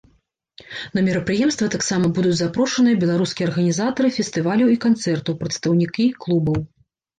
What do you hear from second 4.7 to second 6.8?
і канцэртаў, прадстаўнікі клубаў.